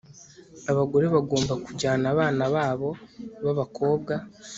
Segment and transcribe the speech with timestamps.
[0.71, 2.89] Abagore bagomba kujyana abana babo
[3.43, 4.13] babakobwa